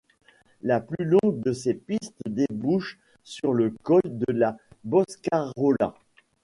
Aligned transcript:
La 0.63 0.79
plus 0.79 1.05
longue 1.05 1.41
de 1.43 1.53
ces 1.53 1.75
pistes 1.75 2.17
débouche 2.25 2.97
sur 3.23 3.53
le 3.53 3.69
col 3.83 4.01
de 4.03 4.31
la 4.33 4.57
Boscarola. 4.83 5.93